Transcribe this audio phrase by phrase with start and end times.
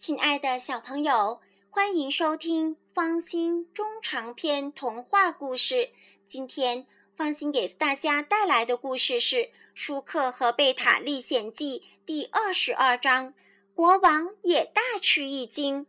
[0.00, 5.90] 亲爱的小朋友，欢迎收听方心中长篇童话故事。
[6.26, 9.36] 今天方心给大家带来的故事是
[9.74, 13.34] 《舒克和贝塔历险记》第二十二章。
[13.74, 15.86] 国王也大吃一惊。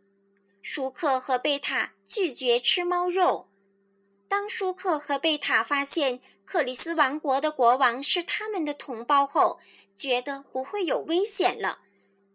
[0.60, 3.48] 舒克和贝塔拒绝吃猫肉。
[4.28, 9.58] 当舒克和贝塔发现克里斯王国的国王是他们的同胞后，
[9.96, 11.78] 觉得不会有危险了。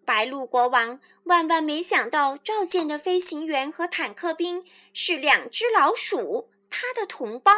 [0.08, 7.52] 白鹿国王万万没想到，召见的飞行员和坦克兵是两只老鼠，他的同胞。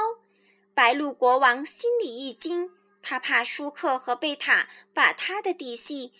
[0.74, 2.72] 白鹿国王心里一惊，
[3.04, 6.12] 他怕舒克和贝塔把他的底细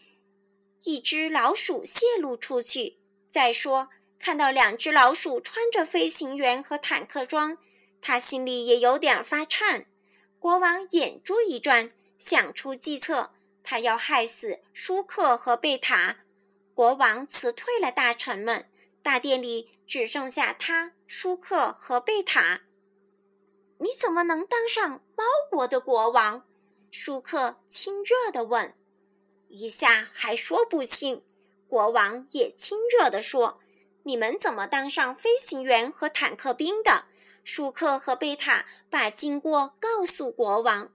[0.84, 3.00] 一只老鼠泄露出去。
[3.32, 3.90] 再说，
[4.20, 7.58] 看到两只老鼠穿着飞行员和坦克装，
[8.00, 9.88] 他心里也有点发颤。
[10.38, 13.32] 国王眼珠一转，想出计策。
[13.70, 16.22] 他要害死舒克和贝塔，
[16.74, 18.68] 国王辞退了大臣们，
[19.04, 22.62] 大殿里只剩下他、舒克和贝塔。
[23.78, 26.48] 你怎么能当上猫国的国王？
[26.90, 28.74] 舒克亲热地问。
[29.50, 31.24] 一下还说不清，
[31.68, 33.60] 国王也亲热地说
[34.02, 37.06] ：“你们怎么当上飞行员和坦克兵的？”
[37.46, 40.92] 舒克和贝塔把经过告诉国王。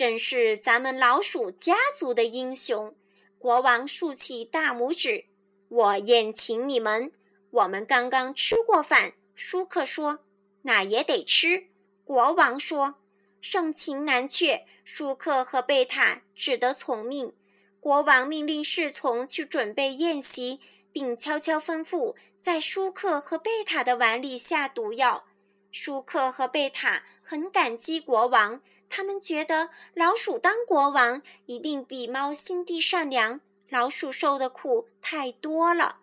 [0.00, 2.96] 真是咱们老鼠家族的英雄！
[3.36, 5.26] 国王竖起大拇指，
[5.68, 7.12] 我宴请你们。
[7.50, 9.12] 我们刚刚吃过饭。
[9.34, 10.20] 舒克说
[10.64, 11.66] ：“那也得吃。”
[12.02, 12.94] 国王说
[13.42, 17.34] ：“盛情难却。”舒克和贝塔只得从命。
[17.78, 25.26] 国王命令侍从去准备宴席，并悄悄吩咐在舒克和贝塔的碗里下毒药。
[25.70, 28.62] 舒克和贝塔很感激国王。
[28.90, 36.00] 他们觉得老鼠当国王一定比猫心地善良，老鼠受的苦太多了。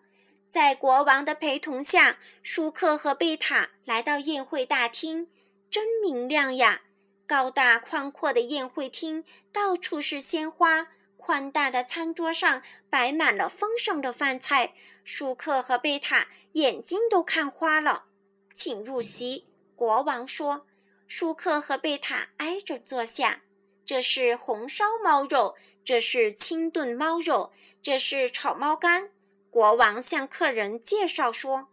[0.49, 5.29] 在国王的陪同下，舒克和贝塔来到宴会大厅，
[5.69, 6.83] 真明亮呀！
[7.27, 14.73] 高大宽阔的宴会厅，到处是鲜花，宽大的餐桌上摆满了丰盛的饭菜。
[15.03, 18.05] 舒克和贝塔眼睛都看花了。
[18.53, 19.45] 请入席，
[19.75, 20.65] 国王说。
[21.07, 23.43] 舒克和贝塔挨着坐下。
[23.85, 29.11] 这是红烧猫肉，这是清炖猫肉，这是炒猫肝。
[29.49, 31.69] 国王向客人介绍说：“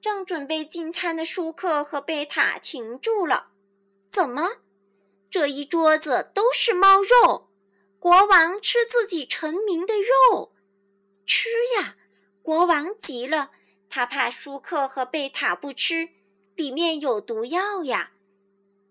[0.00, 3.48] 正准备进餐的舒克和贝塔停住了。
[4.08, 4.58] 怎么，
[5.28, 7.48] 这一桌子都是猫肉？
[7.98, 10.52] 国王吃自己臣民的肉？
[11.26, 11.96] 吃呀！”
[12.40, 13.50] 国王急了，
[13.88, 16.10] 他怕舒克和贝塔不吃，
[16.54, 18.12] 里面有毒药呀。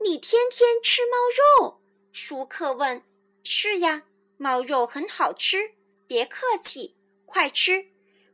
[0.06, 1.18] 你天天吃猫
[1.64, 1.82] 肉？
[2.12, 3.02] 舒克问。
[3.44, 4.04] 是呀，
[4.38, 5.72] 猫肉很好吃。
[6.06, 6.96] 别客气，
[7.26, 7.88] 快吃！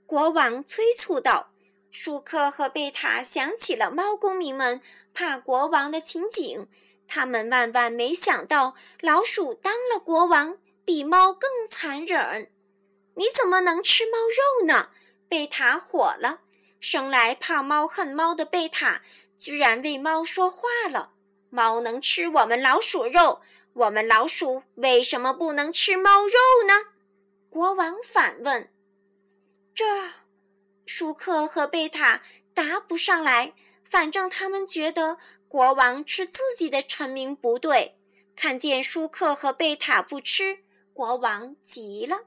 [0.05, 1.53] 国王催促道。
[1.89, 4.81] 舒克和贝塔想起了猫公民们
[5.13, 6.67] 怕国王的情景，
[7.07, 12.51] 他们万万没想到老鼠当了国王比猫更残忍。
[13.15, 14.89] 你怎么能吃猫肉呢？
[15.29, 16.41] 贝塔火了。
[16.81, 19.03] 生来怕猫恨猫的贝塔，
[19.37, 21.13] 居然为猫说话了。
[21.51, 23.41] 猫能吃我们老鼠肉，
[23.73, 26.73] 我们老鼠为什么不能吃猫肉呢？
[27.49, 28.71] 国王反问。
[29.75, 29.85] 这，
[30.85, 32.23] 舒克和贝塔
[32.53, 33.53] 答不上来。
[33.83, 35.17] 反正他们觉得
[35.49, 37.97] 国王吃自己的臣民不对。
[38.33, 40.59] 看见舒克和贝塔不吃，
[40.93, 42.21] 国王急了。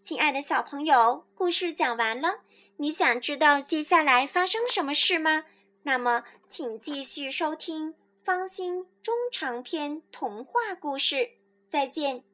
[0.00, 2.40] 亲爱的小朋友，故事讲完了，
[2.78, 5.44] 你想知道接下来发生什么事吗？
[5.88, 11.30] 那么，请继续收听方心中长篇童话故事。
[11.66, 12.24] 再见。